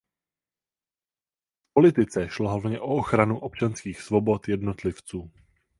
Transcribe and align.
V 1.65 1.71
politice 1.73 2.29
šlo 2.29 2.49
hlavně 2.49 2.79
o 2.79 2.85
ochranu 2.87 3.39
občanských 3.39 4.01
svobod 4.01 4.47
jednotlivců. 4.47 5.31